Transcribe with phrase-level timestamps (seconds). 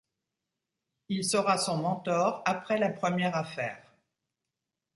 [1.09, 3.83] Il sera son mentor après la première affaire.